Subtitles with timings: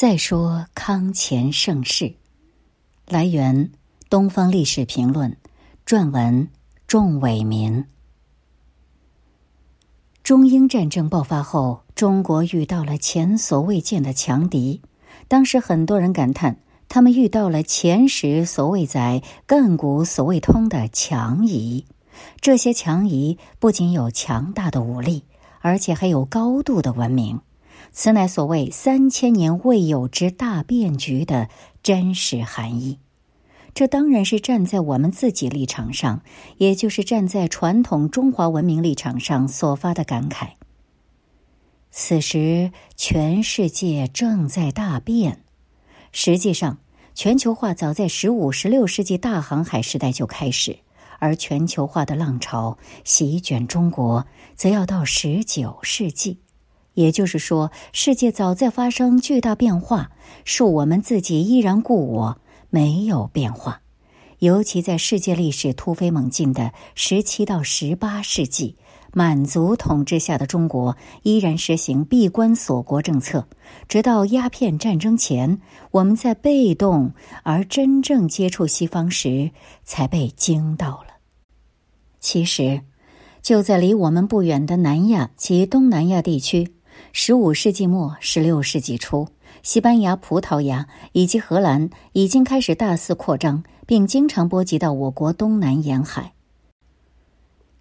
[0.00, 2.14] 再说康乾盛世，
[3.06, 3.66] 来源
[4.08, 5.30] 《东方历史评论》，
[5.84, 6.48] 撰文
[6.86, 7.84] 仲伟民。
[10.22, 14.80] 中英战争爆发后，中国遇到了前所未见的强敌。
[15.28, 16.56] 当时很多人感叹，
[16.88, 21.84] 他们遇到了前时所未载、亘古所未通的强夷。
[22.40, 25.24] 这些强夷不仅有强大的武力，
[25.60, 27.38] 而且还有高度的文明。
[27.92, 31.48] 此乃所谓三千年未有之大变局的
[31.82, 32.98] 真实含义。
[33.72, 36.22] 这当然是站在我们自己立场上，
[36.56, 40.50] 也就是站在传统中华文明立场上所发的感慨。
[41.92, 45.44] 此时，全世界正在大变。
[46.12, 46.78] 实际上，
[47.14, 50.78] 全球化早在十五、十六世纪大航海时代就开始，
[51.18, 54.26] 而全球化的浪潮席卷中国，
[54.56, 56.38] 则要到十九世纪。
[57.00, 60.10] 也就是说，世界早在发生巨大变化，
[60.44, 63.80] 是我们自己依然故我，没有变化。
[64.40, 68.76] 尤其在世界历史突飞猛进的十七到十八世纪，
[69.12, 73.46] 满族统治下的中国依然实行闭关锁国政策，
[73.88, 77.12] 直到鸦片战争前，我们在被动
[77.42, 79.50] 而真正接触西方时，
[79.84, 81.16] 才被惊到了。
[82.18, 82.80] 其实，
[83.42, 86.74] 就在离我们不远的南亚及东南亚地区。
[87.12, 89.28] 十五世纪末、十六世纪初，
[89.62, 96.32] 西班牙、葡萄牙以及荷兰已经开始大肆扩张，并经常波及到我国东南沿海。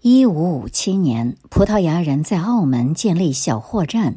[0.02, 4.14] 一五五七年，葡萄牙人在澳门建立小货站；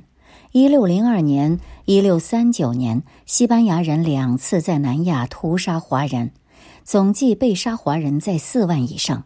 [0.52, 6.32] 一六零二年、一六三九年，西班牙人两次在南亚屠杀华人，
[6.84, 9.24] 总计被杀华人在四万以上。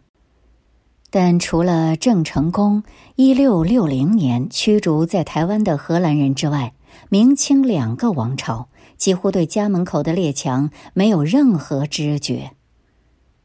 [1.09, 2.83] 但除了郑成功
[3.15, 6.73] 一六六零年驱逐在台湾的荷兰人之外，
[7.09, 12.51] 明清两个王朝几乎对家门口的列强没有任何知觉。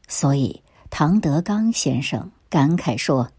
[0.07, 3.29] 所以，唐德刚先生感慨说：“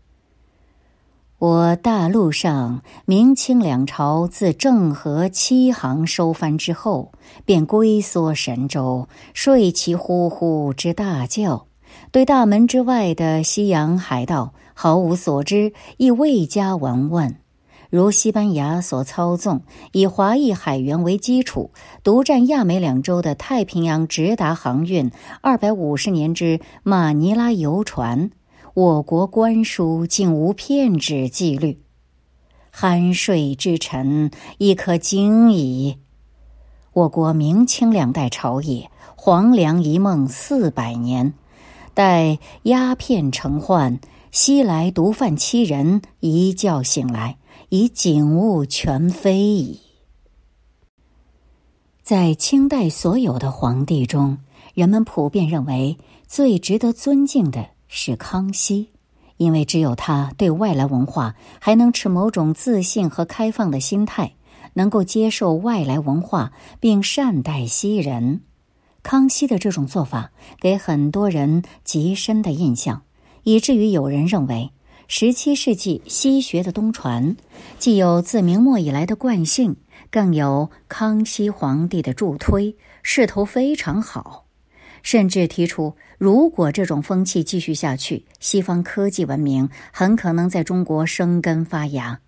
[1.38, 7.12] 我大陆上明清两朝自郑和七行收藩之后，
[7.44, 11.66] 便龟缩神州，睡其呼呼之大觉。”
[12.14, 17.34] 对大门之外的西洋海盗毫无所知，亦未加闻问。
[17.91, 21.72] 如西班牙所操纵，以华裔海员为基础，
[22.04, 25.10] 独占亚美两洲的太平洋直达航运
[25.41, 28.31] 二百五十年之马尼拉游船，
[28.75, 31.75] 我国官书竟无片纸记录。
[32.72, 35.98] 酣睡之臣亦可惊矣。
[36.92, 41.34] 我国明清两代朝野，黄粱一梦四百年。
[41.94, 44.00] 待鸦片成患，
[44.32, 47.38] 西来毒贩欺人，一觉醒来，
[47.69, 49.81] 已景物全非矣。
[52.03, 54.38] 在清代所有的皇帝中，
[54.75, 55.97] 人们普遍认为
[56.27, 58.88] 最值得尊敬的是康熙，
[59.37, 64.34] 因为只有他对外来文化还能持某种自信和开放的心态，
[64.72, 68.41] 能够接受外来文化并善待西人。
[69.04, 73.03] 康熙的这种做法给很多人极深的印象，
[73.42, 74.72] 以至于有人认为，
[75.09, 77.37] 十七世纪西学的东传，
[77.78, 79.76] 既有自明末以来的惯性，
[80.10, 84.47] 更有康熙皇帝的助推，势头非常好。
[85.03, 92.20] 甚至提出，如果这种风气继续下去，西方科技文明很可能在中国生根发芽。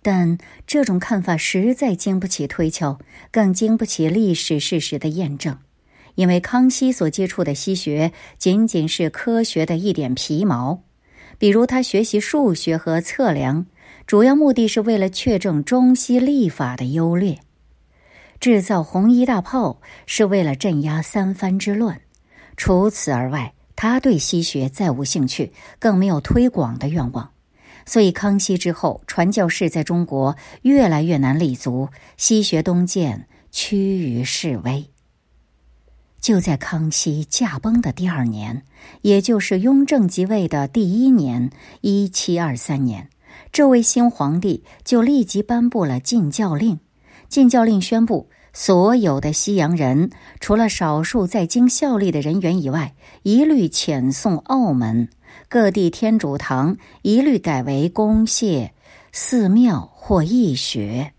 [0.00, 3.00] 但这种看法实在经不起推敲，
[3.32, 5.58] 更经不起历史事实的验证。
[6.14, 10.82] 因为康熙所接触的西学仅仅是科学的一点皮毛，
[11.38, 13.66] 比如他学习数学和测量，
[14.06, 17.36] 主要目的是为了确证中西历法的优劣；
[18.38, 22.00] 制造红衣大炮是为了镇压三藩之乱。
[22.56, 27.30] 除此而外，他对西学再无兴趣，更没有推广的愿望。
[27.86, 34.88] 所以，康熙之后，传教士在中国越来越难立足，西学东渐，趋于式微。
[36.24, 38.62] 就在康熙驾崩的第二年，
[39.02, 41.50] 也就是雍正即位的第一年
[41.82, 43.10] （一七二三年），
[43.52, 46.80] 这位新皇帝就立即颁布了禁教令。
[47.28, 50.08] 禁教令宣布，所有的西洋人，
[50.40, 55.10] 除了少数在京效力的人员以外，一律遣送澳门。
[55.50, 58.72] 各地天主堂一律改为公谢
[59.12, 61.12] 寺庙或义学。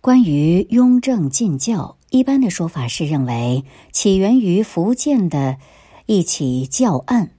[0.00, 1.96] 关于雍正禁教。
[2.10, 5.58] 一般的说法是认为起源于福建的
[6.06, 7.30] 一起教案。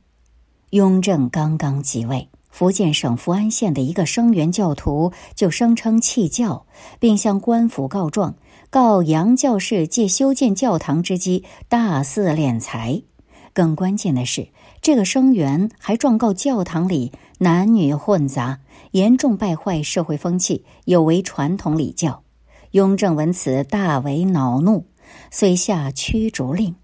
[0.69, 6.65] 雍正刚刚即位，福建省福安县的一个生源教徒就声称弃教，
[7.01, 8.35] 并向官府告状，
[8.69, 13.01] 告杨教士借修建教堂之机大肆敛财。
[13.51, 14.47] 更关键的是，
[14.81, 18.59] 这个声援还状告教堂里男女混杂，
[18.91, 22.23] 严重败坏社会风气，有违传统礼教。
[22.71, 24.85] 雍正闻此大为恼怒，
[25.29, 26.75] 遂下驱逐令。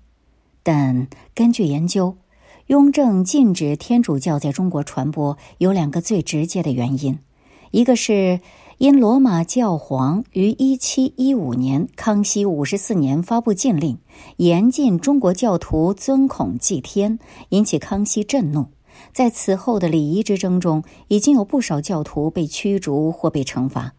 [0.62, 2.18] 但根据研究，
[2.68, 7.19] 雍正禁止天主教在中国传播有两个最直接的原因，
[7.72, 8.39] 一个是。
[8.80, 13.98] 因罗马教皇于一七一五年康熙五十四年发布禁令，
[14.36, 17.18] 严禁中国教徒尊孔祭天，
[17.50, 18.68] 引起康熙震怒。
[19.12, 23.95] 在此后的礼仪之争中，已经有不少教徒被驱逐或被惩罚。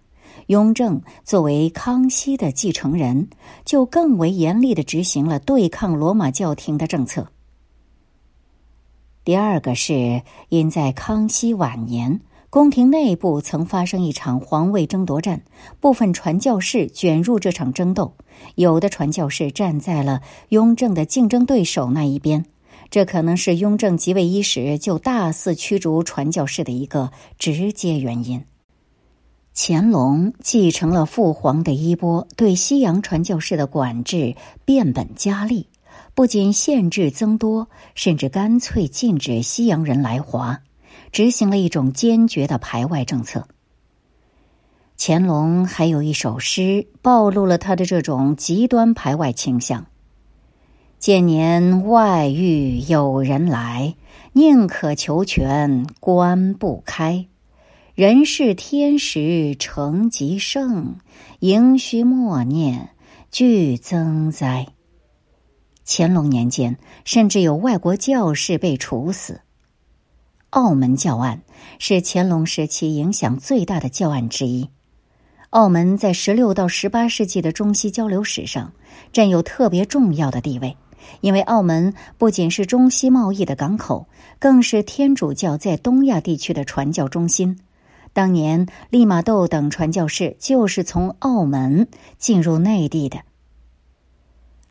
[0.49, 3.29] 雍正作为康熙的继承人，
[3.67, 7.29] 就更为严厉的执行了对抗罗马教廷的政策。
[9.25, 12.21] 第二个是因在康熙晚年。
[12.51, 15.43] 宫廷内部曾发生一场皇位争夺战，
[15.81, 18.15] 部分传教士卷入这场争斗，
[18.55, 22.47] 有的传教士站在了雍正的竞争对手那一边，
[22.89, 28.43] 这可能是雍正即位伊始就大肆驱逐传教士的一个直接原因。
[29.61, 35.67] 乾隆继承了父皇的衣钵，对西洋传教士的管制变本加厉，
[36.15, 40.61] 不仅限制增多，甚至干脆禁止西洋人来华。
[41.11, 43.49] 执行了一种坚决的排外政策。
[44.97, 49.87] 乾隆还有一首诗，暴露了他的这种极端排外倾向
[51.01, 53.97] ：“见年外遇有人来，
[54.35, 57.28] 宁可求全关不开。
[57.99, 60.99] 人是天时成吉盛，
[61.41, 62.91] 盈虚默念
[63.33, 64.69] 俱增灾。”
[65.85, 69.41] 乾隆年间，甚至有外国教士被处死。
[70.51, 71.43] 澳门教案
[71.81, 74.71] 是乾隆时期影响最大的教案之一。
[75.51, 78.73] 澳门在十六到十八世纪的中西交流史上
[79.13, 80.77] 占有特别重要的地位，
[81.21, 84.07] 因为澳门不仅是中西贸易的港口，
[84.39, 87.59] 更是天主教在东亚地区的传教中心。
[88.19, 91.87] 当年利玛窦等传教士就是从澳门
[92.19, 93.21] 进入内地的。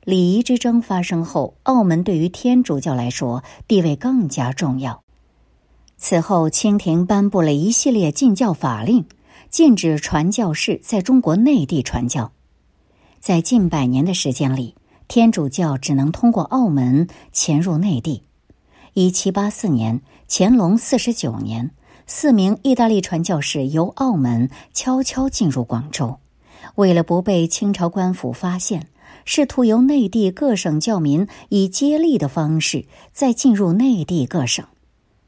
[0.03, 5.01] 礼仪之争发生后，澳门对于天主教来说地位更加重要。
[5.95, 9.05] 此后，清廷颁布了一系列禁教法令，
[9.49, 12.33] 禁止传教士在中国内地传教。
[13.21, 14.75] 在近百年的时间里，
[15.07, 18.23] 天主教只能通过澳门潜入内地。
[18.93, 21.71] 一七八四年，乾隆四十九年，
[22.09, 26.19] 四名意大利传教士由澳门悄悄进入广州，
[26.75, 28.87] 为了不被清朝官府发现，
[29.25, 34.65] 试图由内地各省教民以接力的方式再进入内地各省。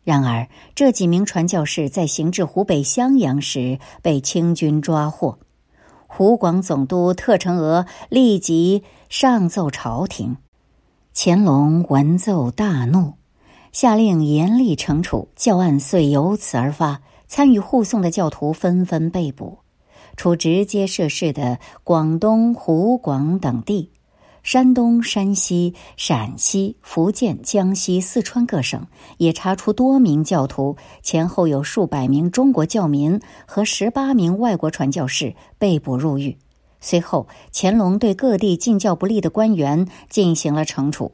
[0.06, 5.38] 然而，这几名传教士在行至湖北襄阳时被清军抓获。
[6.08, 10.38] 湖广总督特成娥立即上奏朝廷，
[11.14, 13.16] 乾隆闻奏大怒，
[13.80, 15.30] 下令严厉惩处。
[15.38, 19.60] 教案遂由此而发，参与护送的教徒纷纷被捕。
[20.18, 23.90] 除直接涉事的广东、湖广等地。
[24.44, 28.86] 山东、山西、陕西、福建、江西、四川各省
[29.16, 36.38] 也查出多名教徒，前后有数百名中国教民和十八名外国传教士被捕入狱。
[36.82, 41.14] 随后，乾隆对各地禁教不力的官员进行了惩处。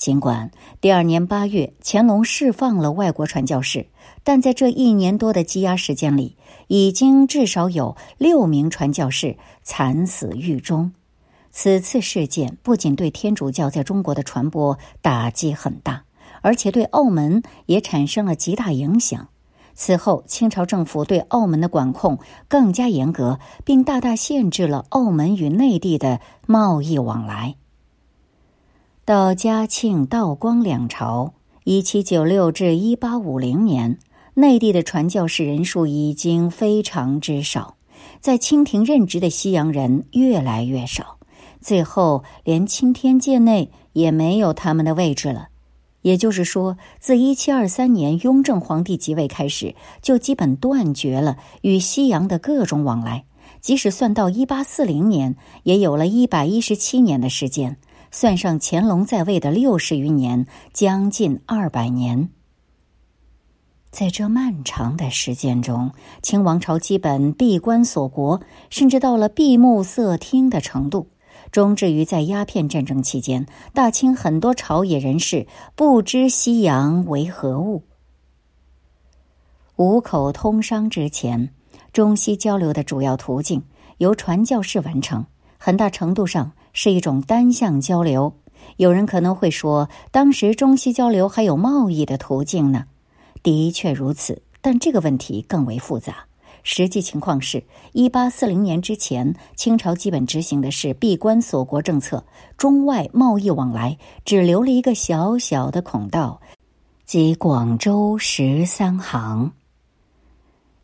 [0.00, 3.86] 尽管第二年八月乾隆释放了外国传教士，
[4.24, 6.38] 但在这一年多的羁押时间里，
[6.68, 10.92] 已经至少有六名传教士惨死狱中。
[11.52, 16.04] 此次事件不仅对天主教在中国的传播打击很大，
[16.40, 19.28] 而且对澳门也产生了极大影响。
[19.74, 27.56] 此后，清朝政府对澳门的管控更加严格，并大大限制了澳门与内地的贸易往来。
[29.10, 31.34] 到嘉庆、道光两朝
[31.66, 33.98] （一七九六至一八五零年），
[34.34, 37.74] 内地的传教士人数已经非常之少，
[38.20, 41.18] 在清廷任职的西洋人越来越少。
[41.60, 45.48] 最后，连钦天监内也没有他们的位置了。
[46.02, 53.24] 也就是说，自一七二三年雍正皇帝即位开始，就基本断绝了与西洋的各种往来。
[53.60, 57.76] 即使算到一八四零年，也有了一百一十七年的时间，
[58.10, 62.30] 算上乾隆在位的六十余年，将近二百年。
[63.90, 71.08] 在这漫长的时间中，清王朝基本闭关锁国，甚至到了闭目塞听的程度。
[71.50, 77.82] 终至于在鸦片战争期间，大清很多朝野人士不知西洋为何物。
[79.74, 81.52] 五口通商之前，
[81.92, 83.64] 中西交流的主要途径
[83.98, 85.26] 由传教士完成，
[85.58, 88.34] 很大程度上是一种单向交流。
[88.76, 92.84] 有人可能会说，当时中西交流还有贸易的途径呢？
[93.42, 96.26] 的确如此，但这个问题更为复杂。
[96.62, 102.22] 实际情况是，一八四零年之前，清朝基本执行的是闭关锁国政策，
[102.58, 103.96] 中外贸易往来
[104.26, 106.38] 只留了一个小小的孔道，
[107.06, 109.52] 即广州十三行。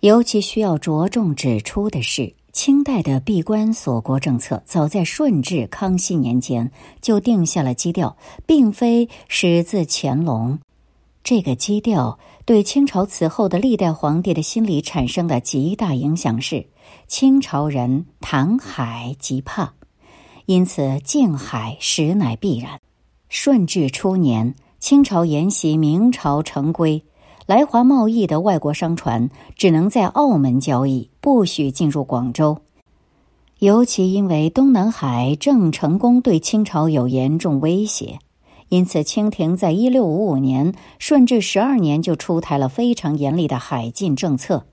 [0.00, 6.72] 尤其需要着重指出的是，清代的闭关锁国政策早在顺治、康熙年间
[7.02, 10.58] 就定下了基调，并非始自乾隆。
[11.22, 16.66] 这个基调对清朝此后的历代皇帝的心理产生的极大影响是：
[17.06, 19.74] 清朝人谈海极怕，
[20.46, 22.80] 因此禁海实乃必然。
[23.28, 27.04] 顺治初年，清朝沿袭明朝成规。
[27.46, 32.58] 来华贸易的外国商船只能在澳门交易，不许进入广州。
[33.60, 38.18] 尤其因为东南海郑成功对清朝有严重威胁，
[38.68, 44.66] 因此清廷在一六五五年顺治十二年就出台了非常严厉的海禁政策：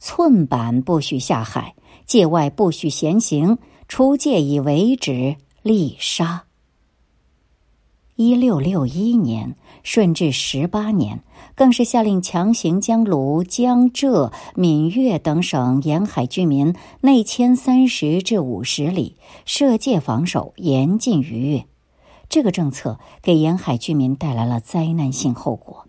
[0.00, 1.74] 寸板不许下海，
[2.06, 3.58] 界外不许闲行，
[3.88, 6.44] 出界以为止，立杀。
[8.16, 9.54] 一六六一年，
[9.86, 11.20] 顺治十八年，
[11.54, 21.64] 更是下令强行将庐、江浙、闽粤等省沿海居民内迁三十至五十里，设界防守，严禁逾越。
[22.28, 25.85] 这个政策给沿海居民带来了灾难性后果。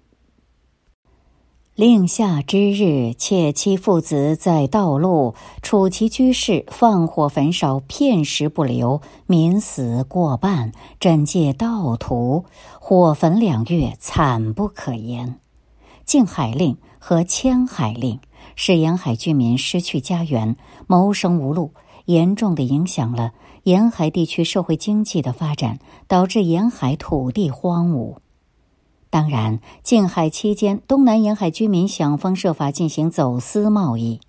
[1.78, 10.72] 令下之日，妾妻父子在道路处其居室，放火焚烧，片石不留，民死过半。
[11.00, 12.46] 枕借道途，
[12.80, 15.36] 火焚两月，惨不可言。
[16.04, 18.20] 禁海令和迁海令
[18.56, 20.56] 使沿海居民失去家园，
[20.88, 21.74] 谋生无路，
[22.06, 28.16] 严重的影响了沿海地区社会经济的发展，导致沿海土地荒芜。
[29.10, 34.20] 当然，禁海期间，东南沿海居民想方设法进行走私贸易。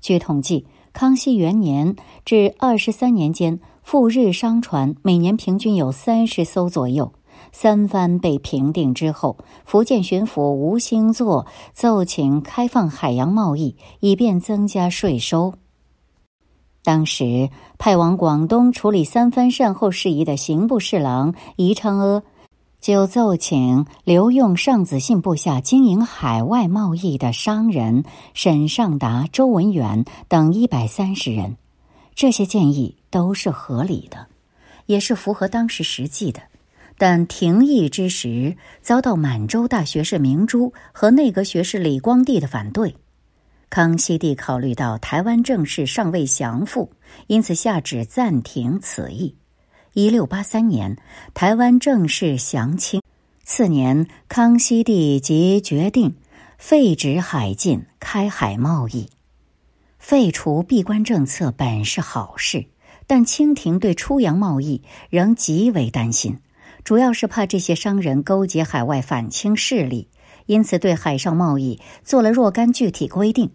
[0.00, 7.12] 据统计，康熙元年至二十三年间，赴日商船每年平均有三十艘左右。
[7.52, 15.54] 三藩被平定之后，福建巡抚吴兴作奏请开放海洋贸易，以便增加税收。
[16.82, 22.22] 当时派往广东处理三藩善后事宜的刑部侍郎宜昌阿。
[22.84, 31.56] 就奏请留用上子信部下经营海外贸易的商人沈尚达、周文远等一百三十人，
[32.14, 34.26] 这些建议都是合理的，
[34.84, 36.42] 也是符合当时实际的。
[36.98, 42.94] 但廷议之时，遭到满洲大学士明珠和内阁学士李光地的反对。
[43.70, 46.92] 康熙帝考虑到台湾政事尚未降复，
[47.28, 49.34] 因此下旨暂停此议。
[49.94, 50.96] 一六八三年，
[51.34, 53.00] 台湾正式降清。
[53.44, 56.16] 次年，康熙帝即决定
[56.58, 59.08] 废止海禁，开海贸易。
[60.00, 62.66] 废除闭关政策本是好事，
[63.06, 66.38] 但清廷对出洋贸易仍极为担心，
[66.82, 70.08] 主要是怕这些商人勾结海外反清势力，
[70.46, 73.48] 因此对海上贸易做了若干具体规定。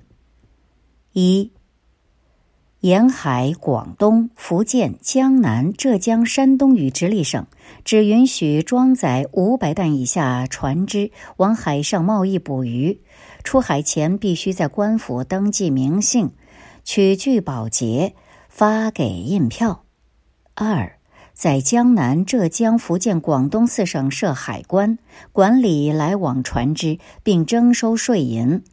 [1.12, 1.52] 一
[2.82, 7.46] 沿海广东、福建、江南、浙江、山东与直隶省，
[7.84, 13.02] 只允许装载五百担以下船只往海上贸易捕鱼。
[13.44, 16.32] 出海前必须在官府登记名姓，
[16.86, 18.16] 取具保洁，
[18.48, 19.84] 发给印票。
[20.54, 21.00] 二，
[21.34, 24.98] 在江南、浙江、福建、广东四省设海关，
[25.34, 28.64] 管理来往船只，并征收税银。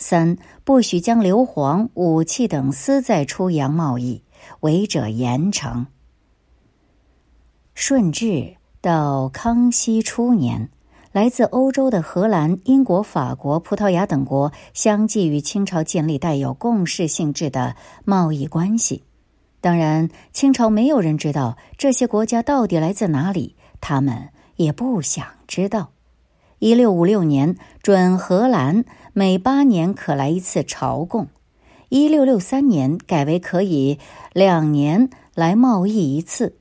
[0.00, 4.22] 三不许将硫磺、武器等私载出洋贸易，
[4.60, 5.84] 违者严惩。
[7.74, 10.70] 顺治到康熙初年，
[11.12, 17.76] 来自欧洲的荷兰、英国、法国、葡萄牙等国相继与清朝建立带有共识性质的
[18.06, 19.04] 贸易关系。
[19.60, 25.90] 当然，清朝没有人知道这些国家到底来自哪里，他们也不想知道。
[26.60, 28.84] 一六五六年，准荷兰。
[29.14, 31.28] 每八年可来一次朝贡，
[31.88, 33.98] 一六六三年改为可以
[34.34, 36.56] 两年来贸易一次，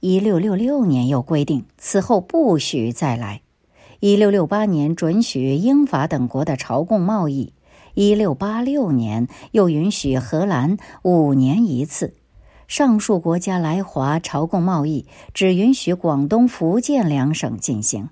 [0.00, 3.42] 一六六六年又规定此后不许再来，
[4.00, 7.52] 一六六八年准许英法等国的朝贡贸易，
[7.94, 12.14] 一六八六年又允许荷兰五年一次。
[12.66, 18.08] 上述国家来华朝贡贸易只允许广东、福建两省进行。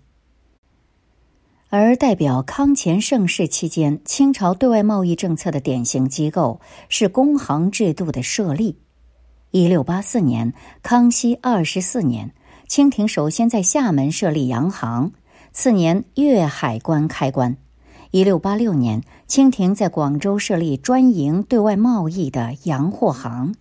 [1.76, 8.78] 而代表康乾盛世期间清朝对外贸易政策的典型机构是工行制度的设立。
[9.50, 10.54] 一六八四年，
[10.85, 12.33] 康熙二十四年，
[12.69, 15.11] 清廷首先在厦门设立洋行，
[15.52, 17.57] 次年粤海关开关。
[18.12, 23.52] 一六八六年，清廷在广州设立专营对外贸易的洋货行，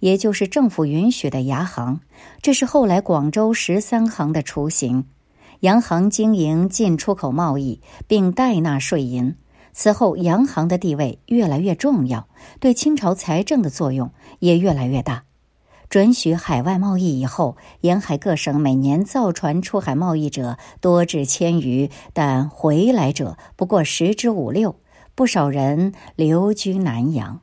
[0.00, 2.00] 也就是政府允许的牙行。
[2.40, 5.04] 这是后来广州十三行的雏形。
[5.60, 9.34] 洋行经营进出口贸易，并代纳税银。
[9.72, 12.28] 此后，洋行的地位越来越重要，
[12.60, 15.24] 对清朝财政的作用也越来越大。
[15.88, 24.76] 准许海外贸易以后，沿海各省每年造船出海贸易者多至千余，但回来者不过十之五六。
[25.14, 27.40] 不少人留居南洋。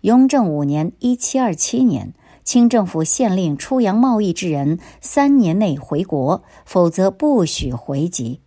[0.00, 2.14] 雍正五年（一七二七年），
[2.44, 8.40] 清政府限令出洋贸易之人三年内回国，否则不许回籍。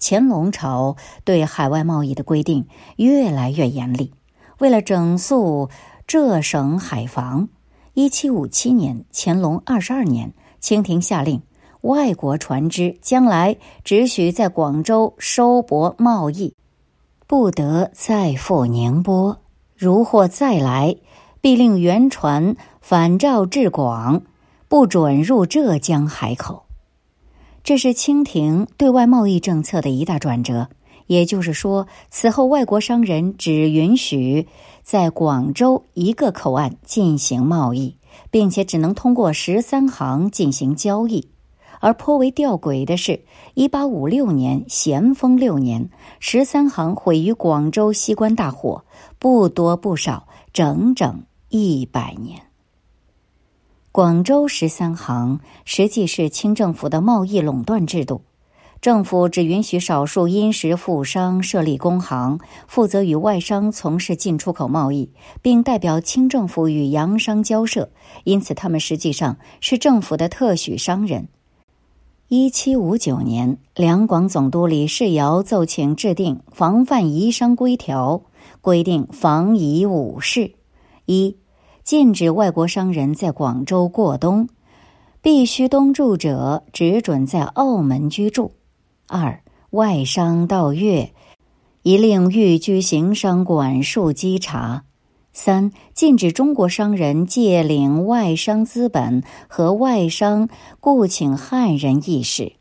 [0.00, 4.12] 乾隆朝对海外贸易的规定越来越严厉，
[4.58, 5.70] 为了整肃
[6.06, 7.48] 浙省海防。
[7.94, 11.40] 一七五七年，乾隆二十二年，清廷下令，
[11.82, 16.54] 外国船只将来只许在广州收泊贸易，
[17.26, 19.38] 不得再赴宁波。
[19.76, 20.96] 如或再来，
[21.40, 24.24] 必令原船返照至广，
[24.68, 26.66] 不准入浙江海口。
[27.62, 30.68] 这是清廷对外贸易政策的一大转折。
[31.06, 34.46] 也就是说，此后外国商人只允许
[34.82, 37.96] 在广州一个口岸进行贸易，
[38.30, 41.30] 并且只能通过十三行进行交易。
[41.80, 43.24] 而颇为吊诡的是，
[43.54, 45.88] 一八五六年咸丰六年，
[46.20, 48.84] 十三行毁于广州西关大火，
[49.18, 52.42] 不多不少，整整一百年。
[53.94, 58.22] 广州十三行实际是清政府的贸易垄断制度。
[58.80, 65.08] 政府只允许少数殷实富商设立工行，负责与外商从事进出口贸易，
[65.40, 67.88] 并代表清政府与洋商交涉，
[68.24, 71.28] 因此他们实际上是政府的特许商人。
[72.26, 78.22] 一七五九年，两广总督李世尧奏请制定防范夷商规条，
[78.60, 80.50] 规定防夷五事：
[81.06, 81.36] 一、
[81.84, 84.48] 禁止外国商人在广州过冬，
[85.20, 88.52] 必须东住者只准在澳门居住。
[89.06, 91.12] 二外商到粤，
[91.82, 94.84] 一令寓居行商管束稽查。
[95.34, 100.48] 三禁止中国商人借领外商资本和外商
[100.80, 102.54] 雇请汉人议事。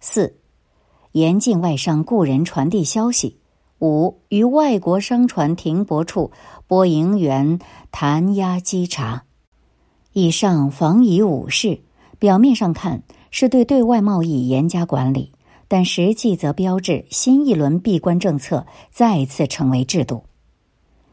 [0.00, 0.36] 四
[1.12, 3.38] 严禁外商雇人传递消息。
[3.84, 6.32] 五于外国商船停泊处
[6.66, 7.58] 拨营员
[7.90, 9.24] 弹压稽查。
[10.14, 11.80] 以上防夷五事，
[12.18, 15.32] 表面上看是对对外贸易严加管理。
[15.66, 20.24] 但实际则标志新一轮闭关政策再次成为制度。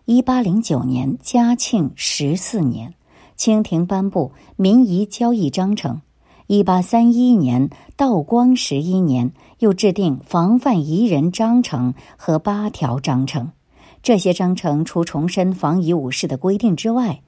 [0.06, 2.94] 一八零九年嘉庆十四年，
[3.36, 6.02] 清廷颁布民夷交易章程；
[6.48, 13.52] 一八三一年道光十一年又制定防范夷人章程和八条章程。
[14.02, 17.21] 这些章程除重申防夷武士的规定之外，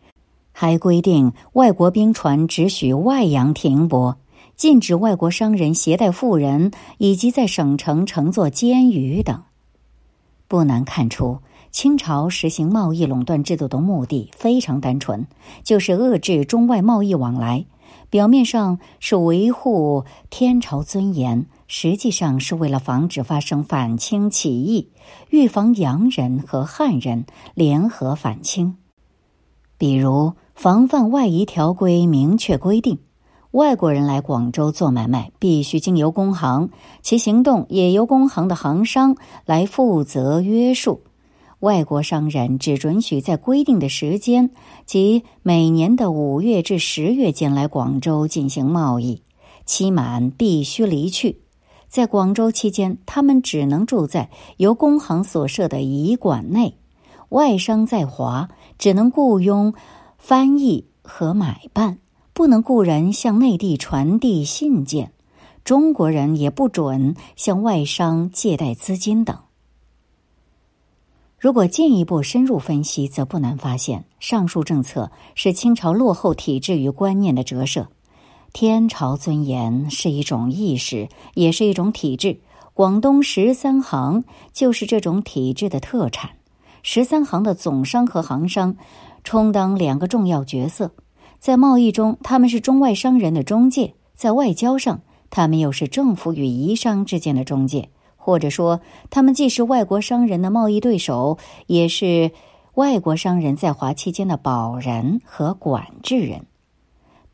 [0.52, 4.17] 还规定外国兵船只许外洋停泊。
[4.56, 9.43] 禁止外国商人携带妇人，以及在省城乘坐监鱼等。
[10.48, 11.38] 不难看出，
[11.72, 15.28] 清朝实行贸易垄断制度的目的非常单纯，
[15.63, 17.65] 就是遏制中外贸易往来。
[18.10, 24.89] 表面上是维护天朝尊严，实际上是为了防止发生反清起义，
[25.30, 28.76] 预防洋人和汉人联合反清。
[29.78, 32.99] 比如，防范外夷条规明确规定。
[33.52, 36.71] 外国人来广州做买卖，必须经由工行，
[37.04, 41.04] 其行动也由工行的行商来负责约束。
[41.60, 44.49] 外国商人只准许在规定的时间，
[44.88, 49.21] 即每年的五月至十月间来广州进行贸易，
[49.65, 51.43] 期满必须离去。
[51.94, 56.76] 在广州期间，他们只能住在由工行所设的驿馆内。
[57.30, 59.76] 外商在华，只能雇佣
[60.18, 62.00] 翻译和买办。
[62.34, 65.14] 不能雇人向内地传递信件，
[65.64, 69.38] 中国人也不准向外商借贷资金等。
[71.38, 77.88] 如果进一步深入分析，则不难发现，上述政策是清朝落后体制与观念的折射。
[78.54, 82.39] 天朝尊严是一种意识，也是一种体制。
[82.76, 86.30] 广东十三行就是这种体制的特产。
[86.84, 88.76] 十三行的总商和行商
[89.24, 90.92] 充当两个重要角色。
[91.39, 102.32] 在贸易中，他们是中外商人的中介；在外交上，他们又是政府与夷商之间的中介，或者说，他们既是外国商人的贸易对手，也是
[102.76, 106.46] 外国商人在华期间的保人和管制人。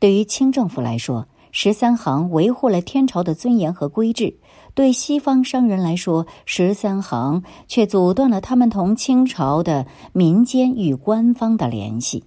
[0.00, 4.32] 对于清政府来说，十三行维护了天朝的尊严和规制；
[4.74, 12.24] 对西方商人来说，十三行却阻断了他们同清朝的民间与官方的联系。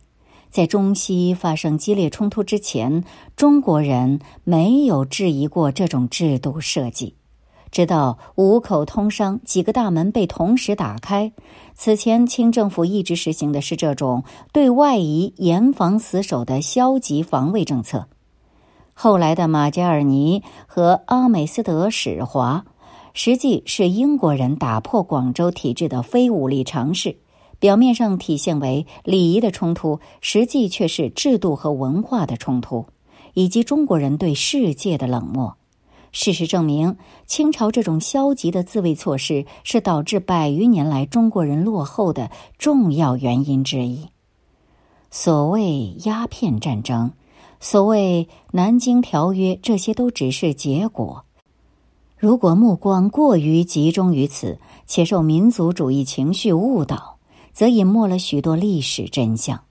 [0.52, 3.04] 在中西发生激烈冲突之前，
[3.36, 7.16] 中国人没有质疑过这种制度设计。
[7.74, 11.32] 直到五口通商，几个大门被同时打开。
[11.74, 18.08] 此前，清政府一直实行的是这种对外夷严防死守的消极防卫政策。
[18.94, 22.64] 后来的马加尔尼和阿美斯德使华，
[23.16, 27.18] 实际是英国人打破广州体制的非武力尝试。
[27.58, 32.86] 表面上体现为礼仪的冲突，实际却是制度和文化的冲突，
[33.34, 35.58] 以及中国人对世界的冷漠。
[36.14, 36.96] 事实证明，
[37.26, 44.08] 清朝这种消极的自卫措施是导致百余年来中国人落后的重要原因之一。
[45.12, 47.12] 所谓鸦片战争，
[47.60, 51.26] 所谓南京条约，这些都只是结果。
[52.18, 57.18] 如果目光过于集中于此，且受民族主义情绪误导。
[57.54, 59.62] 则隐没了许多历史真相。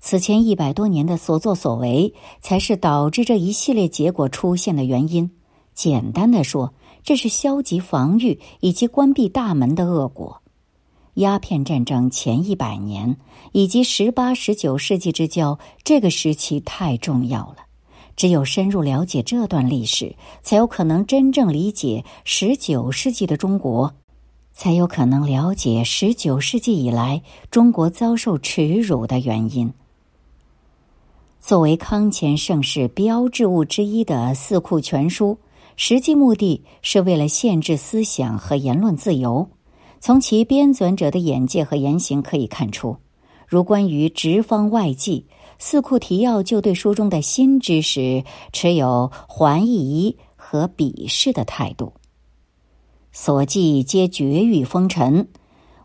[0.00, 5.30] 此前一百多年的所作所为，才是导致这一系列结果出现的原因。
[5.74, 10.42] 简单的说，这是消极防御以及关闭大门的恶果。
[11.14, 13.16] 鸦片战争前一百年
[13.52, 17.56] 以及十八、十九世纪之交，这个时期太重要了。
[18.16, 23.94] 只有深入了解这段历史，才有可能真正理解十九世纪的中国。
[24.52, 29.72] 才有可能了解十九世纪以来中国遭受耻辱的原因。
[31.40, 35.38] 作为康乾盛世标志物之一的《四库全书》，
[35.82, 39.48] 实际目的是为了限制思想和言论自由。
[39.98, 42.98] 从其编纂者的眼界和言行可以看出，
[43.48, 45.24] 如关于直方外记，
[45.58, 51.94] 《四库提要》就对书中的新知识持有怀疑和鄙视的态度。
[53.10, 55.28] 所记皆绝域风尘，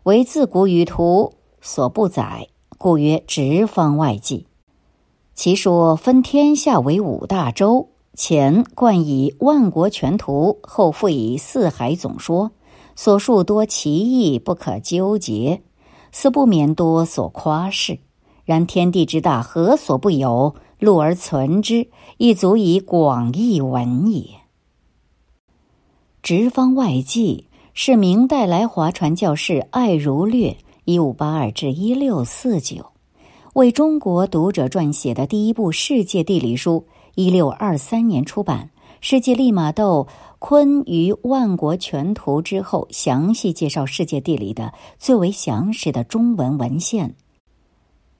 [0.02, 1.32] 为自古语图
[1.62, 4.46] 所不载，故曰直方外记。
[5.34, 12.50] 其说分天下为五大洲，前冠以万国全图，后复以四海总说。
[12.96, 15.60] 所述多奇异，不可纠结，
[16.12, 17.98] 似不免多所夸饰。
[18.46, 20.54] 然天地之大，何所不有？
[20.78, 24.22] 录而存之，亦足以广义文也。
[26.22, 32.92] 《直方外记》是明代来华传教士艾如略（一五八二至一六四九）
[33.52, 38.70] 为中国读者撰写的第一部世界地理书，一六二三年出版。
[39.02, 40.06] 是继利玛窦
[40.38, 47.14] 《昆于万国全图》之后，详细介绍世界地理的最为详实的中文文献。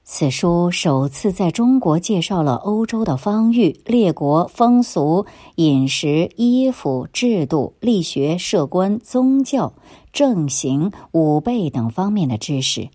[0.03, 9.73] 此书首次在中国介绍了欧洲的方域、列国风俗、饮食、衣服、制度、力学、社官、宗教、
[10.13, 12.87] 政刑、武备等方面的知识。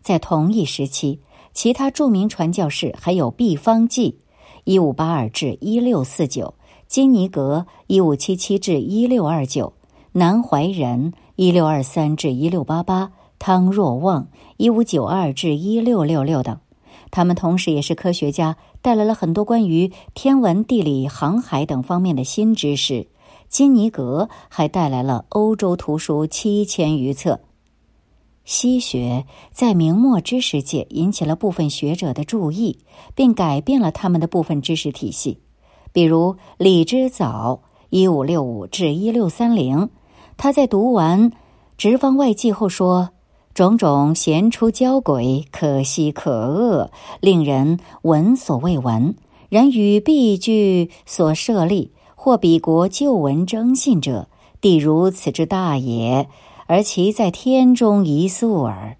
[0.00, 1.18] 在同一时期，
[1.52, 4.20] 其他著名传教士还有毕方济
[4.64, 6.54] （一五八二至一六四九）、
[6.88, 9.74] 金尼格（一五七七至一六二九）、
[10.12, 13.12] 南怀仁（一六二三至一六八八）。
[13.38, 16.58] 汤若望（一五九二至一六六六）等，
[17.10, 23.08] 他们同时也是科学家，带来了很多关于天文、地理、航海等方面的新知识。
[23.50, 27.40] 金尼格还带来了欧洲图书七千余册。
[28.44, 32.78] 西学在明末知识界引起了部分学者的注意，
[33.14, 35.40] 并改变了他们的部分知识体系。
[35.92, 39.90] 比如李之藻（一五六五至一六三零），
[40.36, 41.30] 他在读完
[41.76, 43.10] 《直方外记》后说。
[43.54, 49.14] 种种贤出交轨，可喜可恶，令人闻所未闻。
[49.48, 54.28] 然与必据所设立，或彼国旧闻征信者，
[54.60, 56.28] 地如此之大也，
[56.66, 58.96] 而其在天中一粟耳。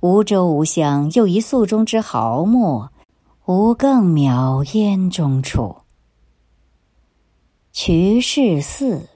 [0.00, 2.90] 无舟无乡，又一粟中之毫末，
[3.46, 5.76] 无更渺焉中处。
[7.72, 9.08] 瞿氏四，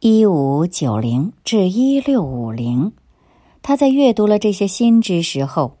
[0.00, 2.92] 一五九零至一六五零。
[3.62, 5.76] 他在阅读了这些新知识后，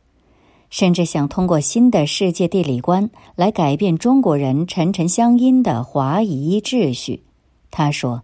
[0.70, 7.24] 甚至想通过新的世界地理观来改变中国人沉沉相因的华夷秩序。
[7.72, 8.22] 他说：“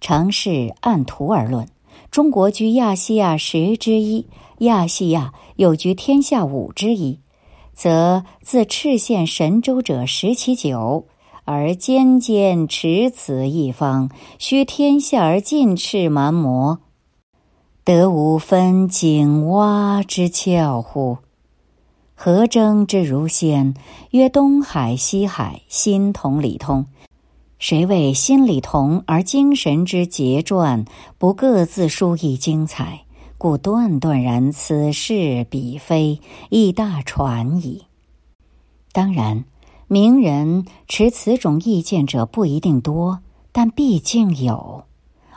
[0.00, 1.68] 尝试按图而论，
[2.12, 4.26] 中国居亚细亚十之一，
[4.58, 7.20] 亚细亚又居天下五之一，
[7.72, 11.06] 则自赤县神州者十其九，
[11.46, 16.80] 而尖尖持此一方，须天下而尽赤蛮魔。”
[17.82, 21.16] 得无分井蛙之窍乎？
[22.14, 23.72] 何争之如先？
[24.10, 26.84] 曰东海、西海，心同理通。
[27.62, 30.84] 谁为心理同而精神之结传，
[31.16, 33.04] 不各自殊异精彩？
[33.38, 36.20] 故断断然，此是彼非，
[36.50, 37.84] 亦大传矣。
[38.90, 39.44] 当然，
[39.86, 43.20] 名人持此种意见者不一定多，
[43.52, 44.82] 但毕竟有。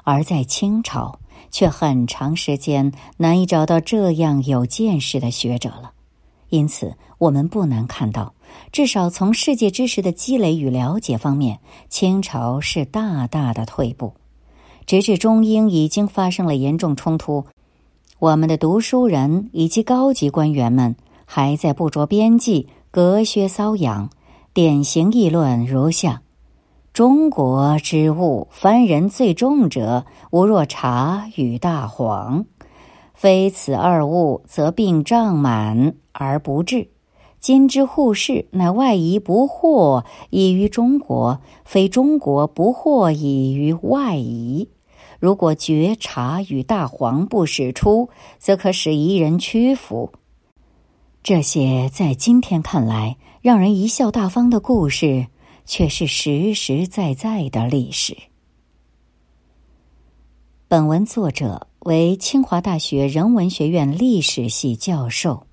[0.03, 1.19] 而在清朝，
[1.51, 5.91] 却很长时间难以找到这样有见识的学者了。
[6.49, 8.33] 因此，我们不难看到，
[8.71, 14.13] 至少从世界知识的积累与了解方面，清朝是大大的退步。
[14.85, 17.45] 直至中英已经发生了严重冲突。
[18.19, 24.09] 我们的读书人以及高级官员们还在不着边际、隔靴搔痒，
[24.53, 26.21] 典型议论如下：
[26.93, 32.45] 中国之物，凡人最重者，无若茶与大黄。
[33.13, 36.89] 非此二物，则病胀满而不治。
[37.45, 44.67] 今之护士，乃外夷不惑以于中国，非中国不惑以于外夷。
[45.19, 50.11] 如果觉察与大黄不使出，则可使夷人屈服。
[51.21, 55.27] 这些在今天看来让人贻笑大方的故事，
[55.65, 58.17] 却是实实在在的历史。
[60.67, 65.45] 本文作者为清华大学人文学院历史系教授。